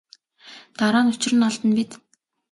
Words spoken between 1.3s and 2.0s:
нь олдоно биз.